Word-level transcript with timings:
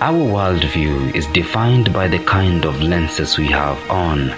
Our 0.00 0.12
worldview 0.12 1.12
is 1.16 1.26
defined 1.26 1.92
by 1.92 2.06
the 2.06 2.20
kind 2.20 2.64
of 2.64 2.80
lenses 2.80 3.36
we 3.36 3.48
have 3.48 3.78
on. 3.90 4.28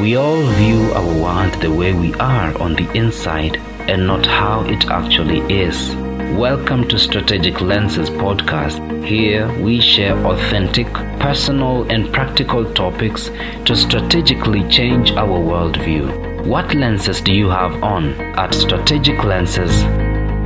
We 0.00 0.14
all 0.14 0.46
view 0.52 0.92
our 0.92 1.12
world 1.22 1.60
the 1.60 1.72
way 1.72 1.92
we 1.92 2.14
are 2.14 2.56
on 2.62 2.76
the 2.76 2.88
inside 2.92 3.56
and 3.90 4.06
not 4.06 4.24
how 4.24 4.60
it 4.66 4.84
actually 4.86 5.40
is. 5.52 5.96
Welcome 6.36 6.86
to 6.86 7.00
Strategic 7.00 7.62
Lenses 7.62 8.10
podcast. 8.10 8.78
Here 9.04 9.52
we 9.60 9.80
share 9.80 10.16
authentic, 10.24 10.86
personal, 11.18 11.82
and 11.90 12.12
practical 12.12 12.72
topics 12.74 13.32
to 13.64 13.74
strategically 13.74 14.62
change 14.68 15.10
our 15.14 15.36
worldview. 15.36 16.46
What 16.46 16.76
lenses 16.76 17.20
do 17.20 17.32
you 17.32 17.48
have 17.48 17.82
on? 17.82 18.12
At 18.38 18.54
Strategic 18.54 19.24
Lenses, 19.24 19.82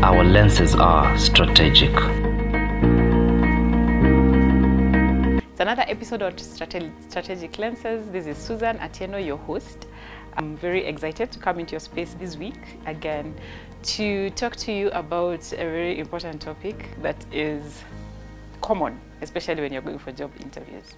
our 0.02 0.24
lenses 0.24 0.74
are 0.74 1.18
strategic. 1.18 1.92
Another 5.68 5.84
episode 5.86 6.22
of 6.22 6.40
Strategic 6.40 7.58
Lenses. 7.58 8.08
This 8.08 8.26
is 8.26 8.38
Susan 8.38 8.78
Atieno, 8.78 9.22
your 9.22 9.36
host. 9.36 9.86
I'm 10.38 10.56
very 10.56 10.86
excited 10.86 11.30
to 11.30 11.38
come 11.38 11.60
into 11.60 11.72
your 11.72 11.80
space 11.80 12.14
this 12.18 12.38
week 12.38 12.78
again 12.86 13.34
to 13.82 14.30
talk 14.30 14.56
to 14.56 14.72
you 14.72 14.88
about 14.92 15.52
a 15.52 15.56
very 15.56 15.98
important 15.98 16.40
topic 16.40 16.88
that 17.02 17.22
is 17.30 17.84
common, 18.62 18.98
especially 19.20 19.60
when 19.60 19.70
you're 19.70 19.82
going 19.82 19.98
for 19.98 20.10
job 20.10 20.30
interviews. 20.40 20.94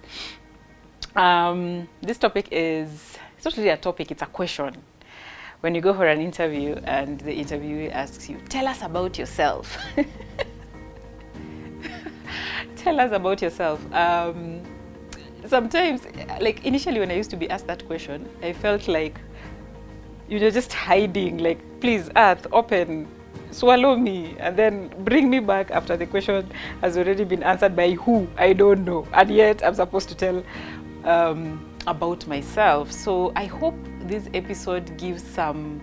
Um, 1.17 1.89
this 2.01 2.17
topic 2.17 2.47
is 2.49 3.17
it's 3.35 3.43
not 3.43 3.57
really 3.57 3.71
a 3.71 3.77
topic, 3.77 4.09
it's 4.09 4.21
a 4.21 4.27
question. 4.27 4.77
When 5.59 5.75
you 5.75 5.81
go 5.81 5.93
for 5.93 6.07
an 6.07 6.21
interview 6.21 6.75
and 6.85 7.19
the 7.19 7.33
interviewer 7.33 7.91
asks 7.91 8.29
you, 8.29 8.37
Tell 8.47 8.69
us 8.69 8.81
about 8.83 9.17
yourself. 9.17 9.77
tell 12.81 12.99
us 12.99 13.11
about 13.11 13.41
yourself. 13.41 13.79
Um, 13.93 14.61
sometimes, 15.45 16.05
like 16.39 16.65
initially 16.65 16.99
when 16.99 17.11
I 17.11 17.15
used 17.15 17.29
to 17.31 17.37
be 17.37 17.49
asked 17.49 17.67
that 17.67 17.85
question, 17.85 18.27
I 18.41 18.53
felt 18.53 18.87
like 18.87 19.19
you 20.27 20.39
know 20.39 20.49
just 20.49 20.73
hiding. 20.73 21.37
Like, 21.37 21.59
please, 21.79 22.09
Earth, 22.15 22.47
open, 22.51 23.07
swallow 23.51 23.95
me, 23.95 24.35
and 24.39 24.57
then 24.57 24.93
bring 24.99 25.29
me 25.29 25.39
back 25.39 25.71
after 25.71 25.95
the 25.97 26.05
question 26.05 26.49
has 26.81 26.97
already 26.97 27.23
been 27.23 27.43
answered 27.43 27.75
by 27.75 27.91
who 27.91 28.27
I 28.37 28.53
don't 28.53 28.85
know, 28.85 29.07
and 29.13 29.29
yet 29.29 29.63
I'm 29.63 29.75
supposed 29.75 30.09
to 30.09 30.15
tell 30.15 30.43
um, 31.03 31.65
about 31.87 32.27
myself. 32.27 32.91
So 32.91 33.31
I 33.35 33.45
hope 33.45 33.75
this 34.01 34.29
episode 34.33 34.97
gives 34.97 35.23
some 35.23 35.81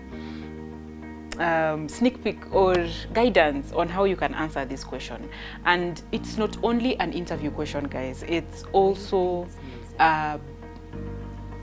um, 1.39 1.87
sneak 1.87 2.23
peek 2.23 2.53
or 2.53 2.75
guidance 3.13 3.71
on 3.71 3.87
how 3.87 4.03
you 4.03 4.15
can 4.15 4.33
answer 4.33 4.65
this 4.65 4.83
question. 4.83 5.29
And 5.65 6.01
it's 6.11 6.37
not 6.37 6.57
only 6.63 6.99
an 6.99 7.13
interview 7.13 7.51
question, 7.51 7.85
guys, 7.85 8.23
it's 8.27 8.63
also 8.73 9.47
uh, 9.99 10.37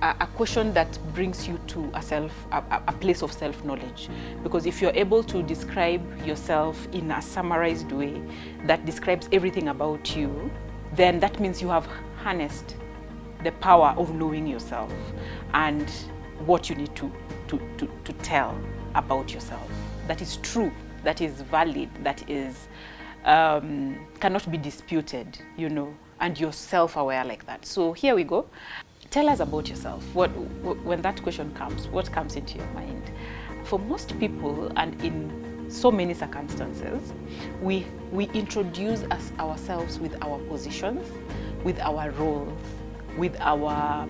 a, 0.02 0.26
question 0.34 0.72
that 0.74 0.98
brings 1.14 1.48
you 1.48 1.58
to 1.68 1.90
a 1.94 2.02
self 2.02 2.32
a, 2.52 2.62
a 2.88 2.92
place 2.92 3.22
of 3.22 3.32
self 3.32 3.64
knowledge 3.64 4.08
because 4.42 4.66
if 4.66 4.82
you're 4.82 4.94
able 4.94 5.22
to 5.24 5.42
describe 5.42 6.02
yourself 6.26 6.86
in 6.92 7.10
a 7.10 7.22
summarized 7.22 7.90
way 7.92 8.20
that 8.64 8.84
describes 8.84 9.28
everything 9.32 9.68
about 9.68 10.14
you 10.14 10.50
then 10.94 11.18
that 11.20 11.40
means 11.40 11.62
you 11.62 11.68
have 11.68 11.88
harnessed 12.18 12.76
the 13.42 13.52
power 13.52 13.94
of 13.96 14.14
knowing 14.14 14.46
yourself 14.46 14.92
and 15.54 15.88
what 16.44 16.68
you 16.68 16.76
need 16.76 16.94
to 16.94 17.10
to, 17.48 17.58
to, 17.78 17.88
to 18.04 18.12
tell 18.14 18.58
about 18.96 19.32
yourself 19.32 19.70
that 20.06 20.22
is 20.22 20.36
true, 20.38 20.72
that 21.04 21.20
is 21.20 21.42
valid, 21.42 21.88
that 22.02 22.28
is 22.28 22.68
um, 23.24 24.06
cannot 24.20 24.50
be 24.50 24.58
disputed, 24.58 25.38
you 25.56 25.68
know, 25.68 25.92
and 26.20 26.38
you're 26.38 26.52
self-aware 26.52 27.24
like 27.24 27.44
that. 27.46 27.66
So 27.66 27.92
here 27.92 28.14
we 28.14 28.24
go. 28.24 28.46
Tell 29.10 29.28
us 29.28 29.40
about 29.40 29.68
yourself. 29.68 30.04
What 30.14 30.28
when 30.84 31.02
that 31.02 31.22
question 31.22 31.52
comes, 31.54 31.88
what 31.88 32.10
comes 32.12 32.36
into 32.36 32.58
your 32.58 32.66
mind? 32.68 33.10
For 33.64 33.78
most 33.78 34.18
people, 34.18 34.72
and 34.76 35.00
in 35.02 35.66
so 35.68 35.90
many 35.90 36.14
circumstances, 36.14 37.12
we 37.60 37.86
we 38.12 38.26
introduce 38.30 39.02
us 39.04 39.32
ourselves 39.38 39.98
with 39.98 40.16
our 40.22 40.38
positions, 40.46 41.06
with 41.64 41.78
our 41.80 42.10
roles, 42.12 42.58
with 43.16 43.36
our 43.40 44.08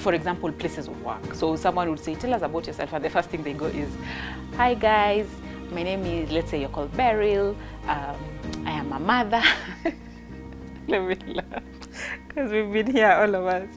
for 0.00 0.14
example, 0.14 0.50
places 0.52 0.88
of 0.88 1.02
work. 1.02 1.34
So 1.34 1.56
someone 1.56 1.90
would 1.90 2.00
say, 2.00 2.14
tell 2.14 2.32
us 2.34 2.42
about 2.42 2.66
yourself. 2.66 2.92
And 2.92 3.04
the 3.04 3.10
first 3.10 3.28
thing 3.28 3.42
they 3.42 3.52
go 3.52 3.66
is, 3.66 3.90
hi 4.56 4.74
guys, 4.74 5.28
my 5.70 5.82
name 5.82 6.04
is, 6.04 6.32
let's 6.32 6.50
say 6.50 6.60
you're 6.60 6.70
called 6.70 6.96
Beryl. 6.96 7.54
Um, 7.86 8.16
I 8.66 8.72
am 8.72 8.92
a 8.92 8.98
mother. 8.98 9.42
Let 10.88 11.02
me 11.02 11.34
laugh, 11.34 11.62
because 12.26 12.50
we've 12.50 12.72
been 12.72 12.90
here, 12.90 13.12
all 13.12 13.34
of 13.34 13.46
us. 13.46 13.68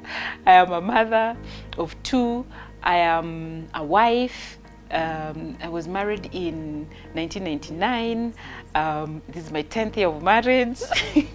I 0.45 0.53
am 0.53 0.71
a 0.71 0.81
mother 0.81 1.37
of 1.77 1.95
two. 2.03 2.45
I 2.81 2.95
am 2.95 3.67
a 3.73 3.83
wife. 3.83 4.57
Um, 4.91 5.57
I 5.61 5.69
was 5.69 5.87
married 5.87 6.29
in 6.33 6.87
1999. 7.13 8.33
Um, 8.75 9.21
this 9.27 9.45
is 9.45 9.51
my 9.51 9.63
10th 9.63 9.97
year 9.97 10.07
of 10.07 10.23
marriage. 10.23 10.81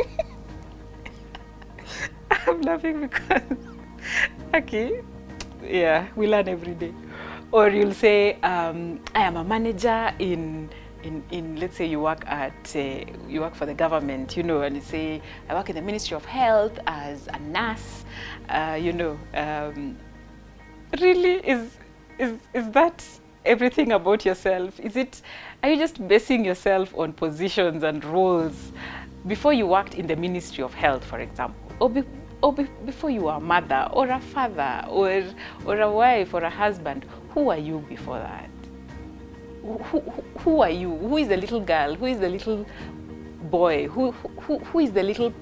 I'm 2.30 2.60
laughing 2.62 3.00
because 3.02 3.42
okay. 4.54 5.02
Yeah 5.62 6.06
we 6.16 6.26
learn 6.26 6.48
every 6.48 6.74
day. 6.74 6.94
Or 7.50 7.68
you'll 7.68 7.94
say 7.94 8.34
um, 8.42 9.00
i 9.14 9.22
am 9.22 9.36
a 9.36 9.44
manager 9.44 10.12
in 10.18 10.68
in, 11.02 11.22
in 11.30 11.56
let's 11.56 11.76
say 11.76 11.86
you 11.86 12.00
work 12.00 12.26
at 12.26 12.76
uh, 12.76 13.04
you 13.28 13.40
work 13.40 13.54
for 13.54 13.66
the 13.66 13.74
government 13.74 14.36
you 14.36 14.42
know 14.42 14.62
and 14.62 14.74
you 14.76 14.82
say 14.82 15.22
i 15.48 15.54
work 15.54 15.70
in 15.70 15.76
the 15.76 15.82
ministry 15.82 16.16
of 16.16 16.24
health 16.24 16.78
as 16.86 17.28
a 17.28 17.38
nurse. 17.38 18.04
Uh, 18.48 18.78
you 18.80 18.92
know 18.92 19.18
um, 19.34 19.96
really 21.00 21.36
is 21.46 21.78
is 22.18 22.34
is 22.54 22.70
that 22.70 23.04
everything 23.44 23.92
about 23.92 24.24
yourself? 24.24 24.78
Is 24.80 24.96
it 24.96 25.22
are 25.62 25.70
you 25.70 25.76
just 25.76 26.06
basing 26.06 26.44
yourself 26.44 26.94
on 26.96 27.12
positions 27.12 27.82
and 27.82 28.04
roles 28.04 28.72
before 29.26 29.52
you 29.52 29.66
worked 29.66 29.94
in 29.94 30.06
the 30.06 30.16
ministry 30.16 30.62
of 30.62 30.74
health 30.74 31.04
for 31.04 31.20
example? 31.20 31.60
Or 31.80 31.90
or 32.42 32.52
be, 32.52 32.64
before 32.84 33.10
you 33.10 33.22
were 33.22 33.32
a 33.32 33.40
mother 33.40 33.88
or 33.92 34.08
a 34.08 34.20
father 34.20 34.84
or, 34.88 35.24
or 35.64 35.80
a 35.80 35.90
wife 35.90 36.34
or 36.34 36.42
a 36.42 36.50
husband, 36.50 37.04
who 37.30 37.50
are 37.50 37.58
you 37.58 37.78
before 37.88 38.18
that? 38.18 38.50
Who, 39.62 39.78
who, 39.78 40.00
who 40.38 40.60
are 40.62 40.70
you? 40.70 40.96
Who 40.96 41.16
is 41.16 41.28
the 41.28 41.36
little 41.36 41.60
girl? 41.60 41.94
Who 41.94 42.06
is 42.06 42.20
the 42.20 42.28
little 42.28 42.64
boy? 43.50 43.88
Who, 43.88 44.12
who, 44.12 44.58
who 44.58 44.78
is 44.78 44.92
the 44.92 45.02
little, 45.02 45.32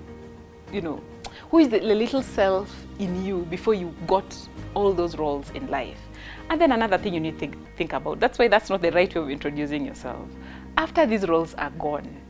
you 0.73 0.81
know, 0.81 1.03
who 1.51 1.59
is 1.59 1.69
the, 1.69 1.79
the 1.79 1.95
little 1.95 2.23
self 2.23 2.75
in 2.99 3.25
you 3.25 3.47
before 3.51 3.75
you 3.75 3.95
got 4.07 4.37
all 4.75 4.93
those 4.93 5.17
roles 5.17 5.51
in 5.51 5.69
life? 5.69 6.01
And 6.49 6.61
then 6.61 6.73
another 6.73 6.99
thing 6.99 7.15
you 7.15 7.21
need 7.21 7.33
to 7.33 7.39
think, 7.39 7.77
think 7.77 7.93
about. 7.93 8.21
That's 8.21 8.39
why 8.39 8.49
that's 8.49 8.71
not 8.71 8.81
the 8.81 8.91
right 8.91 9.15
way 9.15 9.21
of 9.21 9.31
introducing 9.31 9.85
yourself. 9.85 10.29
After 10.77 11.07
these 11.07 11.29
roles 11.29 11.55
are 11.55 11.71
gone, 11.71 12.23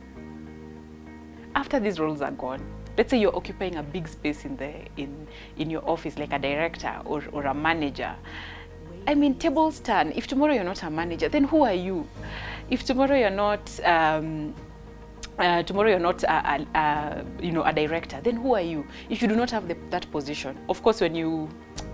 after 1.55 1.79
these 1.79 1.99
roles 1.99 2.21
are 2.21 2.31
gone, 2.31 2.61
let's 2.97 3.11
say 3.11 3.19
you're 3.19 3.35
occupying 3.35 3.75
a 3.75 3.83
big 3.83 4.07
space 4.07 4.43
in 4.43 4.57
the 4.57 4.73
in 4.97 5.27
in 5.57 5.69
your 5.69 5.87
office 5.87 6.17
like 6.17 6.33
a 6.33 6.39
director 6.39 6.99
or, 7.05 7.23
or 7.31 7.45
a 7.45 7.53
manager. 7.53 8.15
I 9.07 9.15
mean 9.15 9.35
tables 9.35 9.79
turn. 9.79 10.11
If 10.15 10.27
tomorrow 10.27 10.53
you're 10.53 10.63
not 10.63 10.83
a 10.83 10.89
manager 10.89 11.29
then 11.29 11.43
who 11.43 11.63
are 11.63 11.73
you? 11.73 12.07
If 12.69 12.83
tomorrow 12.83 13.15
you're 13.15 13.29
not 13.29 13.79
um, 13.85 14.53
uh, 15.37 15.61
tomorrow 15.63 15.89
you're 15.89 15.99
not 15.99 16.23
a, 16.23 16.33
a, 16.33 16.77
a, 16.77 17.25
you 17.41 17.51
know 17.51 17.63
a 17.63 17.71
director 17.71 18.19
then 18.21 18.37
who 18.37 18.55
are 18.55 18.61
you? 18.61 18.85
If 19.09 19.21
you 19.21 19.27
do 19.27 19.35
not 19.35 19.51
have 19.51 19.67
the, 19.67 19.77
that 19.91 20.09
position 20.11 20.57
of 20.67 20.81
course 20.81 20.99
when 20.99 21.15
you 21.15 21.49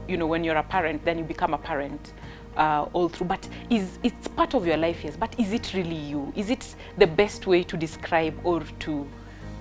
you 0.07 0.17
know 0.17 0.27
when 0.27 0.43
you're 0.43 0.55
a 0.55 0.63
parent 0.63 1.03
then 1.03 1.17
you 1.17 1.23
become 1.25 1.53
a 1.53 1.57
parent 1.57 2.13
uh, 2.55 2.87
all 2.93 3.09
through. 3.09 3.27
But 3.27 3.47
is 3.69 3.99
it's 4.03 4.27
part 4.29 4.53
of 4.53 4.65
your 4.65 4.77
life 4.77 5.03
yes. 5.03 5.17
But 5.17 5.37
is 5.37 5.51
it 5.51 5.73
really 5.73 5.95
you? 5.95 6.31
Is 6.35 6.49
it 6.49 6.75
the 6.97 7.07
best 7.07 7.45
way 7.45 7.63
to 7.63 7.75
describe 7.75 8.33
or 8.45 8.61
to 8.79 9.05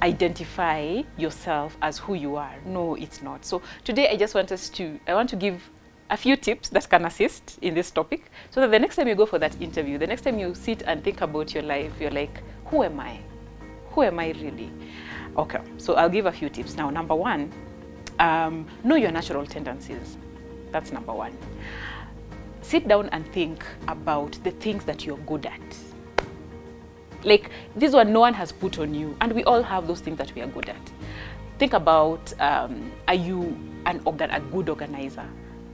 identify 0.03 1.03
yourself 1.17 1.77
as 1.81 1.99
who 1.99 2.15
you 2.15 2.37
are. 2.37 2.55
No, 2.67 2.97
it's 2.97 3.23
not. 3.23 3.45
So 3.45 3.63
today 3.85 4.09
I 4.09 4.17
just 4.17 4.35
want 4.35 4.51
us 4.51 4.69
to, 4.71 4.99
I 5.07 5.15
want 5.15 5.31
to 5.31 5.37
give 5.37 5.71
a 6.11 6.17
few 6.17 6.37
tips 6.37 6.69
that 6.71 6.89
can 6.91 7.05
assist 7.05 7.59
in 7.63 7.75
this 7.75 7.91
topic 7.91 8.31
so 8.51 8.61
that 8.61 8.71
the 8.71 8.79
next 8.79 8.97
time 8.97 9.09
you 9.09 9.15
go 9.15 9.27
for 9.27 9.39
that 9.39 9.59
interview, 9.63 9.99
the 9.99 10.07
next 10.07 10.23
time 10.23 10.39
you 10.39 10.55
sit 10.55 10.83
and 10.83 11.03
think 11.05 11.21
about 11.21 11.55
your 11.55 11.63
life, 11.63 11.93
you're 12.01 12.11
like, 12.11 12.43
who 12.67 12.83
am 12.83 12.99
I? 13.01 13.19
Who 13.91 14.03
am 14.03 14.19
I 14.19 14.33
really? 14.33 14.71
Okay, 15.37 15.61
so 15.79 15.95
I'll 15.95 16.11
give 16.11 16.27
a 16.27 16.33
few 16.33 16.51
tips. 16.51 16.77
Now, 16.77 16.91
number 16.91 17.15
one, 17.15 17.51
um, 18.19 18.67
know 18.85 18.97
your 18.97 19.13
natural 19.13 19.47
tendencies. 19.47 20.19
That's 20.73 20.93
number 20.93 21.13
one. 21.13 21.37
Sit 22.61 22.89
down 22.89 23.09
and 23.11 23.27
think 23.33 23.65
about 23.89 24.33
the 24.45 24.51
things 24.51 24.85
that 24.85 25.07
you're 25.07 25.19
good 25.19 25.47
at 25.47 25.61
like 27.25 27.51
this 27.77 27.93
one 27.93 28.13
no 28.13 28.21
one 28.21 28.35
has 28.35 28.53
put 28.53 28.79
on 28.79 28.95
you. 28.95 29.17
And 29.21 29.33
we 29.33 29.45
all 29.45 29.63
have 29.63 29.87
those 29.87 30.01
things 30.01 30.19
that 30.19 30.35
we 30.35 30.43
are 30.43 30.47
good 30.47 30.69
at. 30.69 30.91
Think 31.59 31.73
about 31.75 32.33
um, 32.41 32.93
are 33.09 33.15
you 33.15 33.57
an 33.87 34.01
organ 34.05 34.31
a 34.31 34.41
good 34.41 34.69
organizer? 34.69 35.29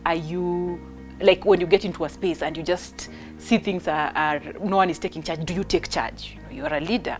Are 0.07 0.15
you 0.15 0.81
like 1.21 1.45
when 1.45 1.61
you 1.61 1.67
get 1.67 1.85
into 1.85 2.05
a 2.05 2.09
space 2.09 2.43
and 2.43 2.57
you 2.57 2.63
just 2.63 3.09
see 3.39 3.59
things 3.59 3.89
are, 3.89 4.13
are 4.15 4.41
no 4.63 4.77
one 4.77 4.91
is 4.91 4.99
taking 4.99 5.23
charge 5.23 5.45
do 5.45 5.55
you 5.55 5.65
take 5.65 5.89
charge? 5.89 6.37
You 6.51 6.59
you're 6.59 6.75
a 6.75 6.81
leader 6.81 7.19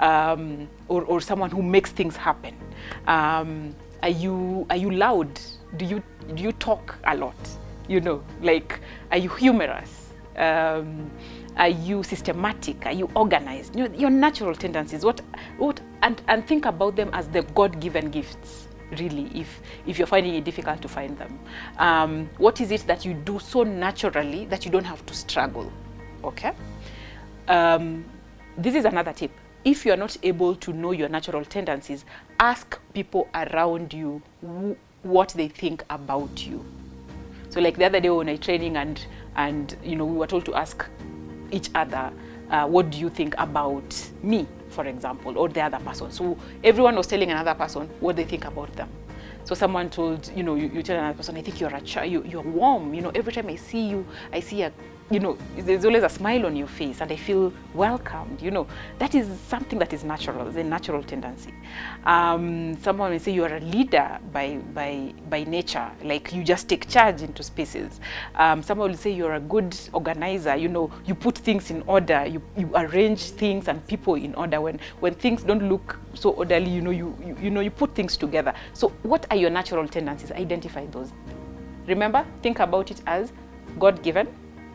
um, 0.00 0.68
or, 0.88 1.04
or 1.04 1.20
someone 1.20 1.50
who 1.50 1.62
makes 1.62 1.92
things 1.92 2.16
happen. 2.16 2.56
Um, 3.06 3.74
are 4.02 4.08
you 4.08 4.66
are 4.70 4.76
you 4.76 4.90
loud? 4.90 5.40
Do 5.76 5.84
you 5.84 6.02
do 6.34 6.42
you 6.42 6.52
talk 6.52 6.96
a 7.04 7.16
lot? 7.16 7.36
You 7.88 8.00
know 8.00 8.22
like 8.42 8.80
are 9.10 9.18
you 9.18 9.28
humorous? 9.28 10.10
Um, 10.36 11.10
are 11.60 11.68
you 11.68 12.02
systematic? 12.02 12.86
Are 12.86 12.92
you 12.92 13.08
organized? 13.14 13.76
You 13.76 13.86
know, 13.86 13.94
your 13.94 14.10
natural 14.10 14.54
tendencies. 14.54 15.04
What 15.04 15.20
what 15.58 15.80
and 16.02 16.20
and 16.28 16.46
think 16.46 16.64
about 16.64 16.96
them 16.96 17.10
as 17.12 17.28
the 17.28 17.42
god-given 17.54 18.10
gifts 18.10 18.66
really 18.98 19.30
if 19.38 19.60
if 19.86 19.98
you're 19.98 20.06
finding 20.06 20.34
it 20.34 20.44
difficult 20.44 20.80
to 20.82 20.88
find 20.88 21.16
them. 21.18 21.38
Um, 21.78 22.30
what 22.38 22.60
is 22.60 22.70
it 22.72 22.86
that 22.86 23.04
you 23.04 23.12
do 23.12 23.38
so 23.38 23.62
naturally 23.62 24.46
that 24.46 24.64
you 24.64 24.70
don't 24.70 24.84
have 24.84 25.04
to 25.06 25.14
struggle? 25.14 25.70
Okay? 26.24 26.52
Um, 27.46 28.04
this 28.56 28.74
is 28.74 28.86
another 28.86 29.12
tip. 29.12 29.30
If 29.62 29.84
you're 29.84 29.98
not 29.98 30.16
able 30.22 30.56
to 30.56 30.72
know 30.72 30.92
your 30.92 31.10
natural 31.10 31.44
tendencies 31.44 32.06
ask 32.40 32.80
people 32.94 33.28
around 33.34 33.92
you 33.92 34.22
wh- 34.42 35.04
what 35.04 35.28
they 35.36 35.48
think 35.48 35.84
about 35.90 36.46
you. 36.46 36.64
So 37.50 37.60
like 37.60 37.76
the 37.76 37.84
other 37.84 38.00
day 38.00 38.08
when 38.08 38.30
I 38.30 38.36
training 38.36 38.78
and 38.78 39.04
and 39.36 39.76
you 39.84 39.96
know 39.96 40.06
we 40.06 40.16
were 40.16 40.26
told 40.26 40.46
to 40.46 40.54
ask 40.54 40.86
each 41.52 41.70
other 41.74 42.12
uh, 42.50 42.66
what 42.66 42.90
do 42.90 42.98
you 42.98 43.08
think 43.08 43.34
about 43.38 44.10
me 44.22 44.46
for 44.68 44.84
example 44.86 45.36
or 45.38 45.48
the 45.48 45.60
other 45.60 45.78
person? 45.78 46.10
So 46.10 46.36
everyone 46.62 46.96
was 46.96 47.06
telling 47.06 47.30
another 47.30 47.54
person 47.54 47.88
what 48.00 48.16
they 48.16 48.24
think 48.24 48.44
about 48.44 48.74
them. 48.76 48.88
So 49.44 49.54
someone 49.54 49.90
told 49.90 50.30
you 50.36 50.42
know 50.42 50.54
you, 50.54 50.70
you 50.72 50.82
tell 50.82 50.98
another 50.98 51.16
person 51.16 51.36
i 51.36 51.42
think 51.42 51.60
you're 51.60 51.74
a 51.74 51.80
ch- 51.80 52.06
you, 52.06 52.22
you're 52.24 52.42
warm 52.42 52.94
you 52.94 53.00
know 53.00 53.10
every 53.14 53.32
time 53.32 53.48
i 53.48 53.56
see 53.56 53.88
you 53.88 54.06
i 54.32 54.38
see 54.38 54.62
a 54.62 54.72
you 55.10 55.18
know 55.18 55.36
there's 55.56 55.84
always 55.84 56.04
a 56.04 56.08
smile 56.08 56.46
on 56.46 56.54
your 56.54 56.68
face 56.68 57.00
and 57.00 57.10
i 57.10 57.16
feel 57.16 57.52
welcomed 57.74 58.40
you 58.40 58.50
know. 58.50 58.66
That 58.98 59.14
is 59.14 59.28
something 59.48 59.78
that 59.78 59.92
is 59.92 60.04
natural 60.04 60.46
it's 60.48 60.56
a 60.56 60.64
natural 60.64 61.02
tendency. 61.02 61.54
Um, 62.04 62.76
someone 62.82 63.10
will 63.12 63.18
say 63.18 63.32
you're 63.32 63.54
a 63.54 63.60
leader 63.60 64.18
by 64.32 64.58
by 64.74 65.12
by 65.28 65.44
nature 65.44 65.90
like 66.04 66.32
you 66.32 66.42
just 66.44 66.68
take 66.68 66.88
charge 66.88 67.22
into 67.22 67.42
spaces. 67.42 68.00
Um, 68.34 68.62
someone 68.62 68.90
will 68.90 68.96
say 68.98 69.10
you're 69.10 69.34
a 69.34 69.40
good 69.40 69.76
organizer 69.92 70.56
you 70.56 70.68
know 70.68 70.90
you 71.06 71.14
put 71.14 71.38
things 71.38 71.70
in 71.70 71.82
order 71.86 72.26
you, 72.26 72.42
you 72.56 72.70
arrange 72.74 73.22
things 73.30 73.68
and 73.68 73.84
people 73.86 74.14
in 74.14 74.34
order. 74.34 74.60
When 74.60 74.78
when 75.00 75.14
things 75.14 75.42
don't 75.42 75.68
look 75.68 75.98
so 76.14 76.30
orderly 76.30 76.70
you 76.70 76.80
know 76.80 76.90
you, 76.90 77.16
you 77.24 77.36
you 77.40 77.50
know 77.50 77.60
you 77.60 77.70
put 77.70 77.94
things 77.94 78.16
together. 78.16 78.54
So 78.72 78.90
what 79.02 79.26
are 79.30 79.36
your 79.36 79.50
natural 79.50 79.86
tendencies? 79.88 80.30
Identify 80.32 80.86
those. 80.86 81.12
Remember 81.86 82.26
think 82.42 82.60
about 82.60 82.90
it 82.90 83.00
as 83.06 83.32
god 83.78 84.02
given 84.02 84.26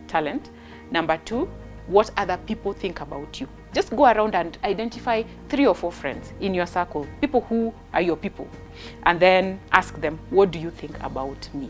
talent. 0.08 0.52
Number 0.92 1.18
two, 1.26 1.50
what 1.88 2.12
other 2.18 2.38
people 2.38 2.74
think 2.74 3.02
about 3.02 3.40
you. 3.40 3.48
Just 3.74 3.90
go 3.96 4.06
around 4.06 4.36
and 4.36 4.58
identify 4.64 5.24
three 5.50 5.68
or 5.68 5.76
four 5.76 5.92
friends 5.92 6.34
in 6.40 6.54
your 6.54 6.66
circle, 6.66 7.06
people 7.22 7.42
who 7.42 7.74
are 7.94 8.02
your 8.02 8.16
people, 8.16 8.48
and 9.04 9.20
then 9.20 9.60
ask 9.72 10.00
them, 10.02 10.20
What 10.30 10.52
do 10.52 10.60
you 10.60 10.72
think 10.72 10.98
about 11.04 11.54
me? 11.54 11.70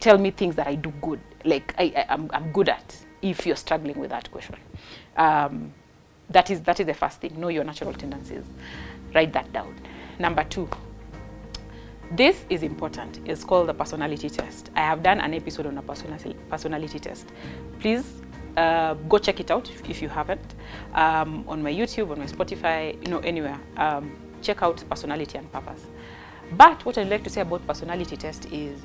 Tell 0.00 0.18
me 0.18 0.30
things 0.30 0.56
that 0.56 0.66
I 0.66 0.74
do 0.74 0.92
good, 1.00 1.20
like 1.44 1.74
I, 1.78 2.04
am 2.08 2.28
I'm 2.32 2.52
good 2.52 2.68
at, 2.68 2.96
if 3.22 3.46
you're 3.46 3.56
struggling 3.56 3.98
with 3.98 4.10
that 4.10 4.30
question. 4.30 4.56
Um, 5.16 5.72
that, 6.30 6.50
is, 6.50 6.60
that 6.62 6.80
is 6.80 6.86
the 6.86 6.94
first 6.94 7.20
thing. 7.20 7.38
Know 7.40 7.48
your 7.48 7.64
natural 7.64 7.94
tendencies. 7.94 8.44
Write 9.14 9.32
that 9.32 9.52
down. 9.52 9.74
Number 10.18 10.44
two, 10.44 10.68
this 12.12 12.44
is 12.50 12.62
important. 12.62 13.20
It's 13.24 13.44
called 13.44 13.68
the 13.68 13.74
personality 13.74 14.30
test. 14.30 14.70
I 14.76 14.80
have 14.80 15.02
done 15.02 15.20
an 15.20 15.34
episode 15.34 15.66
on 15.66 15.78
a 15.78 15.82
personality, 15.82 16.98
test. 16.98 17.26
Please 17.80 18.22
uh, 18.56 18.94
go 18.94 19.18
check 19.18 19.40
it 19.40 19.50
out 19.50 19.70
if 19.88 20.00
you 20.00 20.08
haven't. 20.08 20.54
Um, 20.94 21.44
on 21.48 21.62
my 21.62 21.72
YouTube, 21.72 22.10
on 22.10 22.18
my 22.18 22.26
Spotify, 22.26 22.94
you 23.02 23.10
know, 23.10 23.18
anywhere. 23.18 23.58
Um, 23.76 24.16
check 24.40 24.62
out 24.62 24.82
personality 24.88 25.36
and 25.38 25.50
purpose. 25.50 25.86
But 26.52 26.84
what 26.84 26.96
I'd 26.96 27.08
like 27.08 27.24
to 27.24 27.30
say 27.30 27.40
about 27.40 27.66
personality 27.66 28.16
test 28.16 28.46
is, 28.52 28.80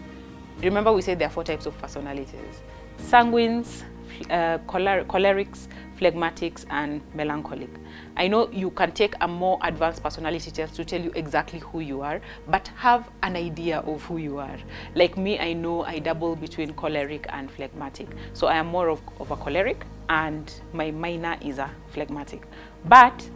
remember 0.59 0.91
we 0.91 1.01
said 1.01 1.19
there 1.19 1.27
are 1.27 1.31
four 1.31 1.44
types 1.44 1.65
of 1.67 1.77
personalities. 1.77 2.62
Sanguines, 2.97 3.83
uh, 4.30 4.58
choler- 4.68 5.06
cholerics, 5.06 5.68
phlegmatics, 6.00 6.66
and 6.69 7.02
melancholic. 7.13 7.69
I 8.18 8.28
know 8.28 8.50
you 8.52 8.72
can 8.72 8.92
take 8.92 9.16
a 9.22 9.28
more 9.28 9.60
advanced 9.63 10.04
personality 10.04 10.52
test 10.52 10.75
to 10.75 10.86
tell 10.86 11.02
you 11.02 11.12
exactly 11.16 11.60
who 11.60 11.80
you 11.80 12.02
are, 12.02 12.22
but 12.48 12.68
have 12.75 13.10
an 13.24 13.36
idea 13.36 13.80
of 13.80 14.04
who 14.04 14.18
you 14.18 14.38
are. 14.38 14.58
Like 14.96 15.18
me, 15.18 15.40
I 15.40 15.54
know 15.54 15.84
I 15.84 16.00
double 16.00 16.36
between 16.36 16.74
choleric 16.74 17.25
and 17.30 17.50
phlegmatic. 17.52 18.08
So 18.34 18.48
I 18.48 18.56
am 18.56 18.68
more 18.68 18.90
of, 18.90 19.02
of 19.19 19.31
a 19.31 19.36
choleric, 19.36 19.86
and 20.10 20.52
my 20.74 20.92
minor 20.92 21.38
is 21.42 21.60
a 21.60 21.69
phlegmatic. 21.90 22.44
But 22.86 23.30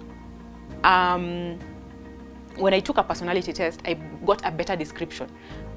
um, 0.84 1.60
when 2.58 2.74
I 2.74 2.80
took 2.80 2.98
a 2.98 3.04
personality 3.04 3.54
test, 3.54 3.82
I 3.86 3.94
got 4.26 4.46
a 4.46 4.52
better 4.52 4.76
description. 4.76 5.30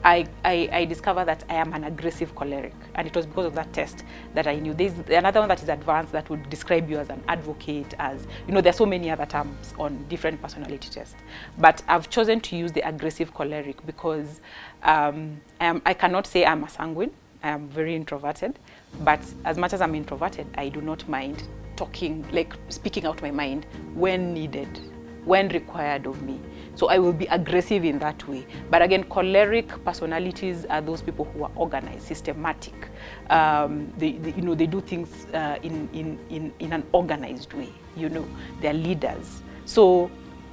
I, 0.05 0.27
I, 0.45 0.69
I, 0.73 0.85
discovered 0.85 1.25
that 1.27 1.45
I 1.49 1.55
am 1.55 1.73
an 1.73 1.85
aggressive 1.85 2.35
choleric, 2.35 2.75
and 2.95 3.07
it 3.07 3.17
was 3.17 3.27
because 3.27 3.47
of 3.47 3.55
that 3.57 3.73
test 3.73 4.05
that 4.35 4.47
I 4.47 4.57
knew. 4.57 4.73
There's 4.73 4.93
another 5.09 5.41
one 5.41 5.49
that 5.49 5.63
is 5.63 5.69
advanced 5.69 6.13
that 6.13 6.31
would 6.31 6.49
describe 6.49 6.89
you 6.89 6.99
as 6.99 7.11
an 7.11 7.23
advocate, 7.27 7.95
as 7.99 8.27
you 8.47 8.55
know, 8.55 8.61
there's 8.61 8.77
so 8.77 8.87
many 8.87 9.11
other 9.11 9.27
terms 9.27 9.75
on 9.79 10.05
different 10.09 10.41
personality 10.41 10.89
tests. 10.89 11.17
But 11.59 11.83
I've 11.89 12.09
chosen 12.11 12.41
to 12.43 12.57
use 12.57 12.71
the 12.73 12.87
aggressive 12.87 13.35
choleric 13.35 13.85
because 13.87 14.41
um, 14.85 15.41
I, 15.61 15.67
am, 15.67 15.83
I 15.85 15.95
cannot 15.95 16.27
say 16.27 16.45
I'm 16.45 16.63
a 16.65 16.69
sanguine. 16.69 17.11
I 17.43 17.51
am 17.51 17.69
very 17.69 17.95
introverted, 17.95 18.59
but 19.01 19.21
as 19.45 19.59
much 19.59 19.73
as 19.73 19.81
I'm 19.81 19.95
introverted, 19.95 20.47
I 20.57 20.69
do 20.69 20.81
not 20.81 21.09
mind 21.09 21.45
talking, 21.77 22.27
like 22.33 22.55
speaking 22.69 23.07
out 23.07 23.23
my 23.23 23.31
mind 23.31 23.65
when 23.95 24.35
needed, 24.35 24.81
when 25.25 25.49
required 25.49 26.07
of 26.07 26.21
me. 26.23 26.41
So 26.79 26.87
I 26.87 26.99
will 26.99 27.13
be 27.13 27.27
aggressive 27.27 27.85
in 27.85 27.99
that 27.99 28.27
way. 28.29 28.47
But 28.71 28.83
again, 28.83 29.03
choleric 29.03 29.85
personalities 29.85 30.65
are 30.67 30.81
those 30.81 31.03
people 31.03 31.25
who 31.25 31.43
are 31.43 31.51
organized, 31.57 32.07
systematic. 32.07 32.89
Um, 33.31 33.93
they, 33.99 34.13
they, 34.13 34.33
you 34.35 34.43
know, 34.43 34.55
they 34.55 34.69
do 34.69 34.81
things 34.81 35.27
uh, 35.35 35.59
in, 35.65 35.89
in, 35.93 36.21
in, 36.31 36.53
in 36.61 36.73
an 36.73 36.87
organized 36.93 37.53
way. 37.53 37.71
You 37.97 38.11
know, 38.11 38.29
they're 38.61 38.75
leaders. 38.75 39.43
So 39.65 40.09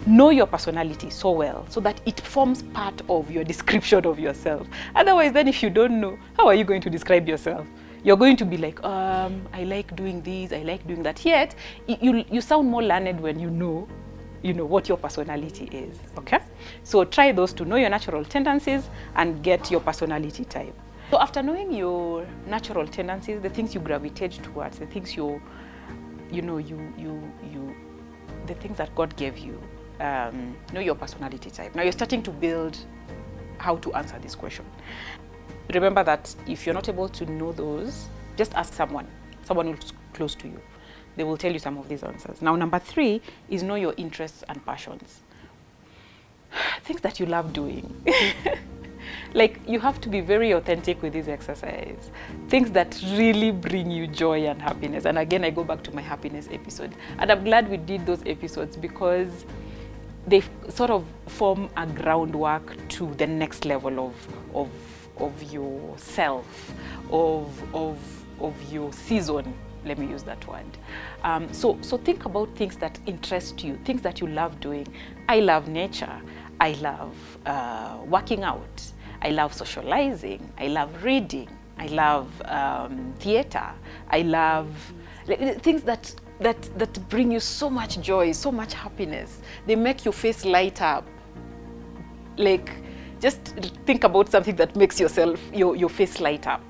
know 0.08 0.32
your 0.32 0.48
personality 0.48 1.12
so 1.12 1.30
well 1.30 1.64
so 1.70 1.80
that 1.82 2.02
it 2.08 2.20
forms 2.22 2.64
part 2.64 3.00
of 3.08 3.30
your 3.30 3.44
description 3.44 4.08
of 4.08 4.20
yourself. 4.20 4.66
Otherwise, 4.96 5.32
then 5.32 5.48
if 5.48 5.62
you 5.62 5.70
don't 5.70 6.02
know, 6.02 6.18
how 6.38 6.48
are 6.48 6.56
you 6.56 6.64
going 6.64 6.82
to 6.82 6.90
describe 6.90 7.28
yourself? 7.28 7.68
You're 8.04 8.18
going 8.18 8.38
to 8.38 8.46
be 8.46 8.58
like, 8.58 8.84
um, 8.84 9.48
I 9.54 9.64
like 9.64 9.96
doing 9.96 10.24
this, 10.24 10.52
I 10.54 10.64
like 10.64 10.88
doing 10.88 11.04
that. 11.04 11.24
Yet, 11.24 11.54
you, 11.88 12.26
you 12.32 12.42
sound 12.42 12.68
more 12.68 12.82
learned 12.82 13.20
when 13.22 13.40
you 13.40 13.52
know 13.52 13.88
you 14.46 14.54
know 14.54 14.66
what 14.66 14.88
your 14.88 14.98
personality 14.98 15.66
is 15.72 15.98
okay? 16.20 16.40
So 16.84 17.04
try 17.04 17.32
those 17.32 17.52
to 17.54 17.66
know 17.66 17.78
your 17.78 17.90
natural 17.90 18.24
tendencies 18.24 18.88
and 19.16 19.42
get 19.44 19.72
your 19.72 19.80
personality 19.80 20.46
type. 20.46 20.76
So 21.10 21.20
after 21.20 21.42
knowing 21.42 21.72
your 21.74 22.28
natural 22.46 22.86
tendencies 22.88 23.42
the 23.42 23.50
things 23.50 23.74
you 23.74 23.82
gravitate 23.82 24.34
towards 24.44 24.78
the 24.78 24.86
things 24.86 25.16
you 25.16 25.42
you 26.32 26.44
know 26.44 26.58
you 26.58 26.78
you 26.96 27.32
you 27.52 27.76
the 28.46 28.54
things 28.56 28.78
that 28.78 28.94
god 28.94 29.16
gave 29.16 29.38
you 29.40 29.60
um, 30.00 30.56
know 30.74 30.80
your 30.80 30.96
personality 30.96 31.50
type. 31.50 31.74
Now 31.74 31.82
you're 31.82 31.92
starting 31.92 32.22
to 32.24 32.32
build 32.32 32.78
how 33.58 33.78
to 33.78 33.94
answer 33.96 34.20
this 34.20 34.36
question. 34.36 34.66
Remember 35.74 36.04
that 36.04 36.36
if 36.46 36.68
you're 36.68 36.76
not 36.76 36.88
able 36.88 37.10
to 37.10 37.26
know 37.26 37.52
those 37.52 38.10
just 38.38 38.54
ask 38.54 38.74
someone 38.74 39.08
someone 39.44 39.74
who's 39.74 39.94
close 40.14 40.36
to 40.36 40.48
you 40.48 40.60
they 41.16 41.24
will 41.24 41.38
tell 41.38 41.52
you 41.52 41.60
some 41.60 41.78
of 41.78 41.88
these 41.88 42.04
answers. 42.04 42.42
Now, 42.42 42.56
number 42.56 42.80
three 42.80 43.22
is 43.50 43.64
know 43.64 43.76
your 43.76 43.94
interests 43.98 44.44
and 44.48 44.64
passions. 44.66 45.22
Things 46.84 47.02
that 47.02 47.20
you 47.20 47.26
love 47.26 47.54
doing. 47.54 48.04
like, 49.34 49.60
you 49.68 49.80
have 49.80 50.02
to 50.02 50.10
be 50.10 50.22
very 50.22 50.52
authentic 50.52 51.02
with 51.02 51.14
this 51.14 51.28
exercise. 51.28 52.12
Things 52.50 52.72
that 52.72 53.02
really 53.14 53.52
bring 53.52 53.90
you 53.90 54.08
joy 54.08 54.46
and 54.46 54.62
happiness. 54.62 55.06
And 55.06 55.18
again, 55.18 55.44
I 55.44 55.50
go 55.50 55.64
back 55.64 55.84
to 55.84 55.96
my 55.96 56.02
happiness 56.02 56.50
episode. 56.52 56.96
And 57.20 57.32
I'm 57.32 57.44
glad 57.44 57.70
we 57.70 57.78
did 57.78 58.06
those 58.06 58.22
episodes 58.26 58.76
because 58.76 59.46
they 60.28 60.42
sort 60.70 60.90
of 60.90 61.06
form 61.28 61.70
a 61.78 61.86
groundwork 61.86 62.76
to 62.90 63.14
the 63.16 63.28
next 63.28 63.64
level 63.64 64.08
of, 64.08 64.56
of, 64.56 64.70
of 65.18 65.54
yourself, 65.54 66.74
of, 67.12 67.76
of, 67.76 67.98
of 68.42 68.74
your 68.74 68.92
season 68.92 69.54
let 69.86 70.00
me 70.00 70.08
use 70.08 70.24
that 70.24 70.46
word. 70.48 70.66
Um, 71.24 71.52
so, 71.54 71.78
so 71.82 71.98
think 71.98 72.26
about 72.26 72.56
things 72.56 72.76
that 72.78 73.00
interest 73.06 73.64
you, 73.64 73.78
things 73.86 74.02
that 74.02 74.20
you 74.20 74.28
love 74.28 74.60
doing. 74.60 74.88
I 75.30 75.40
love 75.40 75.68
nature. 75.68 76.22
I 76.60 76.72
love 76.74 77.16
uh, 77.46 77.98
working 78.08 78.44
out. 78.44 78.82
I 79.22 79.30
love 79.30 79.54
socializing. 79.54 80.52
I 80.58 80.68
love 80.68 81.04
reading. 81.04 81.50
I 81.78 81.88
love 81.88 82.42
um, 82.46 83.14
theater. 83.20 83.72
I 84.10 84.22
love 84.22 84.94
things 85.26 85.82
that 85.84 86.14
that 86.40 86.62
that 86.78 87.10
bring 87.10 87.32
you 87.32 87.40
so 87.40 87.70
much 87.70 88.00
joy, 88.02 88.32
so 88.32 88.52
much 88.52 88.74
happiness. 88.74 89.42
They 89.66 89.76
make 89.76 90.06
your 90.06 90.14
face 90.14 90.46
light 90.46 90.82
up. 90.82 91.08
Like, 92.38 92.72
just 93.20 93.40
think 93.86 94.04
about 94.04 94.30
something 94.30 94.56
that 94.58 94.76
makes 94.76 95.00
yourself 95.00 95.40
your 95.54 95.76
your 95.76 95.90
face 95.90 96.20
light 96.20 96.48
up 96.48 96.62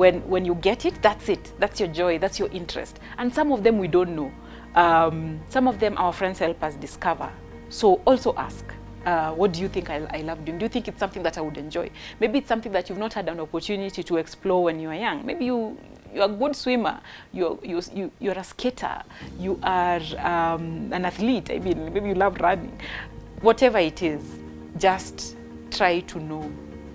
when 0.00 0.26
when 0.30 0.46
you 0.46 0.54
get 0.54 0.86
it 0.86 0.94
that's 1.02 1.28
it 1.28 1.52
that's 1.58 1.78
your 1.78 1.88
joy 1.88 2.18
that's 2.18 2.38
your 2.38 2.48
interest 2.52 2.98
and 3.18 3.34
some 3.34 3.52
of 3.52 3.62
them 3.62 3.78
we 3.78 3.86
don't 3.86 4.16
know 4.16 4.32
um, 4.74 5.38
some 5.50 5.68
of 5.68 5.78
them 5.78 5.94
our 5.98 6.12
friends 6.12 6.38
help 6.38 6.62
us 6.62 6.74
discover 6.76 7.30
so 7.68 8.00
also 8.06 8.34
ask 8.36 8.64
uh, 9.04 9.32
what 9.32 9.52
do 9.52 9.60
you 9.60 9.68
think 9.68 9.88
I, 9.88 10.06
I 10.10 10.20
love 10.20 10.44
doing? 10.44 10.58
Do 10.58 10.66
you 10.66 10.68
think 10.68 10.86
it's 10.86 10.98
something 10.98 11.22
that 11.22 11.38
I 11.38 11.40
would 11.40 11.56
enjoy? 11.56 11.90
Maybe 12.20 12.38
it's 12.40 12.48
something 12.48 12.70
that 12.72 12.90
you've 12.90 12.98
not 12.98 13.14
had 13.14 13.30
an 13.30 13.40
opportunity 13.40 14.02
to 14.02 14.16
explore 14.18 14.64
when 14.64 14.78
you 14.78 14.88
were 14.88 14.94
young. 14.94 15.24
Maybe 15.24 15.46
you 15.46 15.78
you're 16.14 16.26
a 16.26 16.28
good 16.28 16.54
swimmer. 16.54 17.00
You're 17.32 17.58
you, 17.62 17.80
you 17.94 18.12
you're 18.18 18.38
a 18.38 18.44
skater. 18.44 19.02
You 19.38 19.58
are 19.62 20.02
um, 20.18 20.92
an 20.92 21.06
athlete. 21.06 21.50
I 21.50 21.60
mean, 21.60 21.94
maybe 21.94 22.10
you 22.10 22.14
love 22.14 22.36
running. 22.40 22.78
Whatever 23.40 23.78
it 23.78 24.02
is, 24.02 24.20
just 24.76 25.34
try 25.70 26.00
to 26.00 26.20
know 26.20 26.52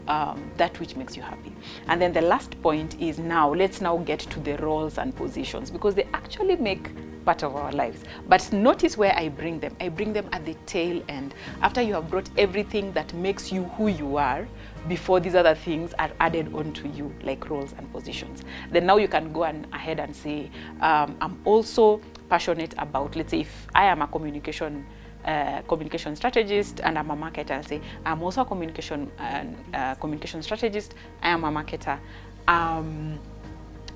um, 0.07 0.51
that 0.57 0.79
which 0.79 0.95
makes 0.95 1.15
you 1.15 1.23
happy. 1.23 1.53
And 1.87 2.01
then 2.01 2.13
the 2.13 2.21
last 2.21 2.59
point 2.61 2.99
is 2.99 3.19
now, 3.19 3.53
let's 3.53 3.81
now 3.81 3.97
get 3.97 4.19
to 4.19 4.39
the 4.39 4.57
roles 4.57 4.97
and 4.97 5.15
positions 5.15 5.71
because 5.71 5.95
they 5.95 6.07
actually 6.13 6.55
make 6.55 6.89
part 7.25 7.43
of 7.43 7.55
our 7.55 7.71
lives. 7.71 8.03
But 8.27 8.51
notice 8.53 8.97
where 8.97 9.13
I 9.17 9.29
bring 9.29 9.59
them. 9.59 9.75
I 9.81 9.89
bring 9.89 10.13
them 10.13 10.29
at 10.31 10.45
the 10.45 10.53
tail 10.67 11.01
end. 11.09 11.33
After 11.61 11.81
you 11.81 11.93
have 11.95 12.09
brought 12.09 12.29
everything 12.37 12.93
that 12.93 13.13
makes 13.13 13.51
you 13.51 13.63
who 13.63 13.87
you 13.87 14.17
are, 14.17 14.47
before 14.87 15.19
these 15.19 15.33
other 15.33 15.55
things 15.55 15.93
are 15.97 16.11
added 16.19 16.53
onto 16.53 16.87
you, 16.89 17.11
like 17.23 17.49
roles 17.49 17.73
and 17.73 17.91
positions. 17.91 18.43
Then 18.71 18.85
now 18.85 18.97
you 18.97 19.07
can 19.07 19.33
go 19.33 19.43
and 19.43 19.65
ahead 19.73 19.99
and 19.99 20.15
say, 20.15 20.51
um, 20.81 21.17
I'm 21.19 21.41
also 21.43 21.99
passionate 22.29 22.75
about, 22.77 23.15
let's 23.15 23.31
say, 23.31 23.41
if 23.41 23.67
I 23.73 23.85
am 23.85 24.01
a 24.03 24.07
communication 24.07 24.85
uh, 25.25 25.61
communication 25.63 26.15
strategist 26.15 26.81
and 26.83 26.97
I'm 26.97 27.09
a 27.11 27.15
marketer. 27.15 27.51
I'll 27.51 27.63
say 27.63 27.81
I'm 28.05 28.21
also 28.21 28.41
a 28.41 28.45
communication 28.45 29.11
uh, 29.19 29.43
uh, 29.73 29.95
communication 29.95 30.41
strategist. 30.43 30.93
I 31.21 31.29
am 31.29 31.43
a 31.43 31.51
marketer. 31.51 31.99
Um, 32.47 33.19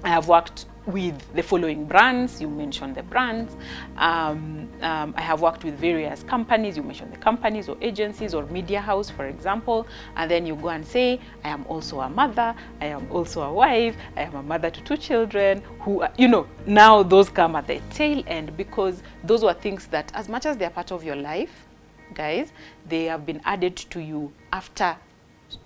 I 0.03 0.09
have 0.09 0.27
worked 0.27 0.65
with 0.85 1.33
the 1.33 1.43
following 1.43 1.85
brands. 1.85 2.41
You 2.41 2.47
mentioned 2.47 2.95
the 2.95 3.03
brands. 3.03 3.55
Um, 3.97 4.69
um, 4.81 5.13
I 5.17 5.21
have 5.21 5.41
worked 5.41 5.63
with 5.63 5.75
various 5.75 6.23
companies. 6.23 6.77
You 6.77 6.83
mentioned 6.83 7.13
the 7.13 7.17
companies 7.17 7.69
or 7.69 7.77
agencies 7.81 8.33
or 8.33 8.45
media 8.45 8.79
house, 8.79 9.09
for 9.09 9.25
example. 9.27 9.87
And 10.15 10.31
then 10.31 10.45
you 10.45 10.55
go 10.55 10.69
and 10.69 10.85
say, 10.85 11.19
I 11.43 11.49
am 11.49 11.65
also 11.67 11.99
a 11.99 12.09
mother. 12.09 12.55
I 12.81 12.85
am 12.85 13.11
also 13.11 13.41
a 13.41 13.51
wife. 13.51 13.95
I 14.15 14.21
am 14.21 14.35
a 14.35 14.43
mother 14.43 14.69
to 14.69 14.81
two 14.81 14.97
children. 14.97 15.61
Who, 15.81 16.01
are, 16.01 16.11
you 16.17 16.27
know, 16.27 16.47
now 16.65 17.03
those 17.03 17.29
come 17.29 17.55
at 17.55 17.67
the 17.67 17.81
tail 17.91 18.23
end 18.27 18.55
because 18.57 19.03
those 19.23 19.43
were 19.43 19.53
things 19.53 19.87
that, 19.87 20.11
as 20.15 20.29
much 20.29 20.45
as 20.45 20.57
they 20.57 20.65
are 20.65 20.71
part 20.71 20.91
of 20.91 21.03
your 21.03 21.17
life, 21.17 21.67
guys, 22.13 22.51
they 22.87 23.05
have 23.05 23.25
been 23.25 23.41
added 23.45 23.75
to 23.75 23.99
you 23.99 24.31
after 24.51 24.95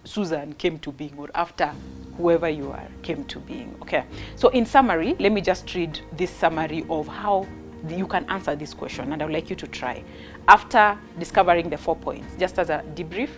Susan 0.03 0.53
came 0.53 0.79
to 0.79 0.91
being 0.91 1.13
or 1.17 1.29
after 1.35 1.71
whoever 2.17 2.49
you 2.49 2.71
are 2.71 2.87
came 3.01 3.23
to 3.25 3.39
being. 3.39 3.75
Okay. 3.81 4.05
So 4.35 4.49
in 4.49 4.65
summary, 4.65 5.15
let 5.19 5.31
me 5.31 5.41
just 5.41 5.73
read 5.75 5.99
this 6.13 6.31
summary 6.31 6.85
of 6.89 7.07
how 7.07 7.47
you 7.89 8.07
can 8.07 8.25
answer 8.29 8.55
this 8.55 8.73
question 8.73 9.11
and 9.11 9.21
I 9.21 9.25
would 9.25 9.33
like 9.33 9.49
you 9.49 9.55
to 9.57 9.67
try. 9.67 10.03
After 10.47 10.97
discovering 11.19 11.69
the 11.69 11.77
four 11.77 11.95
points, 11.95 12.35
just 12.37 12.59
as 12.59 12.69
a 12.69 12.83
debrief, 12.95 13.29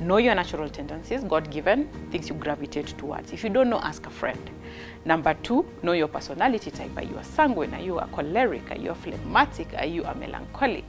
know 0.00 0.18
your 0.18 0.34
natural 0.34 0.68
tendencies, 0.68 1.24
God 1.24 1.50
given, 1.50 1.88
things 2.10 2.28
you 2.28 2.34
gravitate 2.34 2.88
towards. 2.98 3.32
If 3.32 3.44
you 3.44 3.50
don't 3.50 3.70
know, 3.70 3.78
ask 3.80 4.06
a 4.06 4.10
friend. 4.10 4.50
Number 5.04 5.34
two, 5.34 5.64
know 5.82 5.92
your 5.92 6.08
personality 6.08 6.70
type. 6.70 6.90
Are 6.96 7.04
you 7.04 7.16
a 7.16 7.24
sanguine? 7.24 7.74
Are 7.74 7.80
you 7.80 7.98
a 7.98 8.06
choleric? 8.08 8.70
Are 8.70 8.76
you 8.76 8.90
a 8.90 8.94
phlegmatic? 8.94 9.72
Are 9.78 9.86
you 9.86 10.04
a 10.04 10.14
melancholic? 10.14 10.84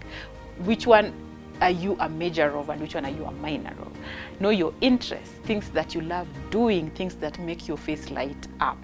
Which 0.64 0.88
one 0.88 1.14
are 1.62 1.72
you 1.72 1.96
a 2.00 2.10
major 2.10 2.56
of 2.58 2.70
and 2.70 2.82
which 2.82 2.96
one 2.96 3.06
are 3.06 3.12
you 3.12 3.26
a 3.26 3.32
minor 3.32 3.76
of? 3.82 3.92
Know 4.40 4.50
your 4.50 4.74
interests, 4.82 5.36
things 5.44 5.70
that 5.70 5.96
you 5.96 6.02
love 6.02 6.28
doing, 6.50 6.90
things 6.92 7.16
that 7.16 7.40
make 7.40 7.68
your 7.68 7.78
face 7.78 8.10
light 8.12 8.48
up. 8.60 8.78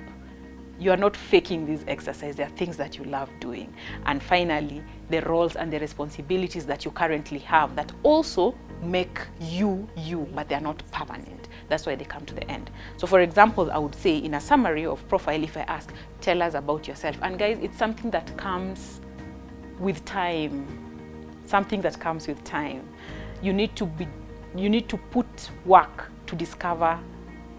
You 0.80 0.92
are 0.92 0.98
not 0.98 1.16
faking 1.16 1.68
this 1.68 1.84
exercise. 1.88 2.36
There 2.36 2.48
are 2.48 2.58
things 2.58 2.76
that 2.78 2.98
you 2.98 3.04
love 3.04 3.30
doing. 3.40 3.72
And 4.08 4.22
finally, 4.22 4.84
the 5.10 5.22
roles 5.22 5.56
and 5.56 5.72
the 5.72 5.80
responsibilities 5.80 6.66
that 6.66 6.86
you 6.86 6.92
currently 6.92 7.38
have 7.40 7.76
that 7.76 7.92
also 8.02 8.56
make 8.82 9.20
you 9.40 9.88
you, 9.96 10.28
but 10.34 10.50
they 10.50 10.56
are 10.56 10.62
not 10.62 10.82
permanent. 10.92 11.50
That's 11.70 11.86
why 11.86 11.96
they 11.96 12.06
come 12.06 12.26
to 12.26 12.34
the 12.34 12.50
end. 12.50 12.72
So 12.98 13.06
for 13.06 13.22
example, 13.22 13.70
I 13.72 13.78
would 13.78 13.94
say 13.94 14.18
in 14.18 14.34
a 14.34 14.42
summary 14.42 14.88
of 14.88 15.08
profile, 15.08 15.44
if 15.44 15.56
I 15.56 15.62
ask, 15.62 15.94
tell 16.20 16.42
us 16.42 16.56
about 16.56 16.88
yourself. 16.88 17.16
And 17.22 17.38
guys, 17.38 17.60
it's 17.62 17.78
something 17.78 18.10
that 18.12 18.36
comes 18.38 19.02
with 19.80 20.04
time 20.06 20.91
something 21.46 21.82
that 21.82 22.00
comes 22.00 22.28
with 22.28 22.44
time. 22.44 22.88
You 23.42 23.54
need 23.54 23.76
to 23.76 23.86
be 23.86 24.08
you 24.56 24.70
need 24.70 24.90
to 24.90 24.98
put 24.98 25.50
work 25.66 26.12
to 26.28 26.36
discover 26.36 27.00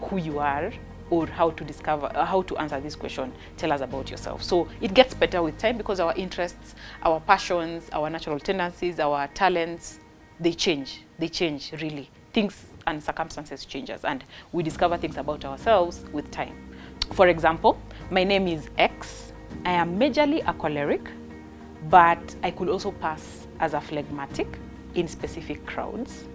who 0.01 0.17
you 0.17 0.39
are 0.39 0.71
or 1.09 1.27
how 1.27 1.49
to 1.51 1.63
discover 1.63 2.11
uh, 2.15 2.25
how 2.25 2.41
to 2.43 2.57
answer 2.57 2.79
this 2.79 2.95
question. 2.95 3.33
Tell 3.57 3.71
us 3.71 3.81
about 3.81 4.09
yourself. 4.09 4.43
So 4.43 4.67
it 4.81 4.93
gets 4.93 5.13
better 5.13 5.41
with 5.41 5.57
time 5.57 5.77
because 5.77 5.99
our 5.99 6.13
interests 6.15 6.75
our 7.03 7.19
passions 7.19 7.89
our 7.93 8.09
natural 8.09 8.39
tendencies 8.39 8.99
our 8.99 9.27
talents 9.29 9.99
they 10.39 10.53
change. 10.53 11.03
They 11.19 11.29
change 11.29 11.71
really. 11.81 12.09
Things 12.33 12.65
and 12.87 13.01
circumstances 13.01 13.65
changes 13.65 14.03
and 14.03 14.23
we 14.51 14.63
discover 14.63 14.97
things 14.97 15.17
about 15.17 15.45
ourselves 15.45 16.03
with 16.11 16.29
time. 16.31 16.55
For 17.13 17.27
example 17.27 17.77
my 18.11 18.23
name 18.23 18.47
is 18.47 18.69
x. 18.77 19.33
I 19.65 19.71
am 19.71 19.99
majorly 19.99 20.47
a 20.47 20.53
choleric 20.53 21.01
but 21.89 22.35
i 22.43 22.51
could 22.51 22.69
also 22.69 22.91
pass 22.91 23.42
as 23.63 23.73
a 23.73 23.79
phlegmatic 23.79 24.59
in 24.93 25.07
specific 25.07 25.65
crowds. 25.65 26.25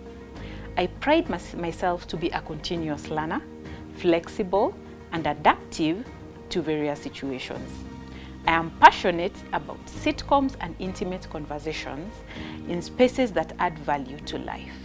I 0.79 0.87
pride 0.87 1.29
myself 1.29 2.07
to 2.09 2.17
be 2.17 2.31
a 2.31 2.41
continuous 2.41 3.11
learner, 3.11 3.43
flexible 3.97 4.75
and 5.13 5.27
adaptive 5.27 6.07
to 6.49 6.63
various 6.63 6.99
situations. 7.01 7.71
I 8.47 8.53
am 8.53 8.71
passionate 8.81 9.37
about 9.53 9.85
sitcoms 9.85 10.57
and 10.63 10.75
intimate 10.79 11.29
conversations 11.29 12.15
in 12.67 12.81
spaces 12.81 13.31
that 13.33 13.53
add 13.59 13.79
value 13.81 14.19
to 14.21 14.39
life. 14.39 14.79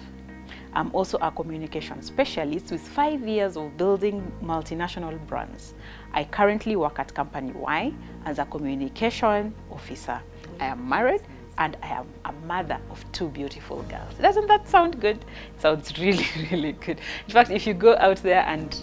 I'm 0.73 0.93
also 0.93 1.17
a 1.21 1.31
communication 1.31 2.01
specialist 2.01 2.71
with 2.71 2.81
five 2.81 3.25
years 3.25 3.55
of 3.55 3.77
building 3.77 4.29
multinational 4.43 5.17
brands. 5.27 5.75
I 6.13 6.25
currently 6.25 6.75
work 6.75 6.99
at 6.99 7.13
Company 7.13 7.53
Y 7.53 7.93
as 8.25 8.39
a 8.39 8.45
communication 8.45 9.55
officer. 9.71 10.19
I 10.59 10.65
am 10.65 10.89
married 10.89 11.21
and 11.57 11.77
I 11.83 11.87
am 11.87 12.07
a 12.25 12.31
mother 12.45 12.79
of 12.89 13.03
two 13.11 13.27
beautiful 13.27 13.83
girls. 13.83 14.13
Doesn't 14.21 14.47
that 14.47 14.67
sound 14.67 14.99
good? 14.99 15.17
It 15.17 15.61
sounds 15.61 15.97
really, 15.99 16.25
really 16.51 16.73
good. 16.73 16.99
In 17.27 17.33
fact, 17.33 17.51
if 17.51 17.67
you 17.67 17.73
go 17.73 17.95
out 17.97 18.17
there 18.17 18.43
and 18.47 18.75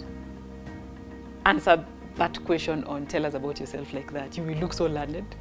answer 1.45 1.83
that 2.15 2.43
question 2.45 2.83
on 2.85 3.05
tell 3.07 3.25
us 3.25 3.33
about 3.33 3.59
yourself 3.59 3.93
like 3.93 4.11
that, 4.13 4.37
you 4.37 4.43
will 4.43 4.57
look 4.57 4.73
so 4.73 4.85
learned, 4.85 5.35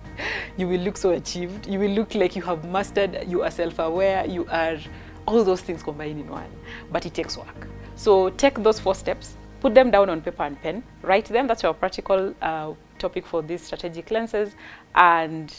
you 0.57 0.67
will 0.69 0.81
look 0.81 0.97
so 0.97 1.11
achieved, 1.11 1.67
you 1.67 1.79
will 1.79 1.91
look 1.91 2.15
like 2.15 2.37
you 2.37 2.43
have 2.43 2.65
mastered, 2.65 3.25
you 3.27 3.43
are 3.43 3.51
self-aware, 3.51 4.27
you 4.27 4.47
are 4.51 4.79
all 5.27 5.45
those 5.45 5.61
things 5.61 5.83
combined 5.83 6.21
in 6.21 6.29
one. 6.29 6.51
But 6.91 7.07
it 7.07 7.15
takes 7.15 7.37
work. 7.37 7.69
So 7.97 8.31
take 8.31 8.63
those 8.63 8.81
four 8.81 8.95
steps, 8.95 9.37
put 9.61 9.75
them 9.75 9.91
down 9.91 10.09
on 10.11 10.23
paper 10.23 10.43
and 10.43 10.61
pen, 10.61 10.83
write 11.03 11.27
them. 11.27 11.47
That's 11.47 11.63
your 11.63 11.75
practical 11.75 12.35
uh, 12.41 12.73
topic 12.99 13.27
for 13.27 13.43
these 13.43 13.63
strategic 13.63 14.11
lenses. 14.11 14.55
And 14.95 15.55